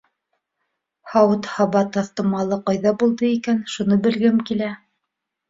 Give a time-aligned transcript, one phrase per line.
[1.11, 4.73] Һауыт-һаба таҫтамалы ҡайҙа булды икән, шуны белгем килә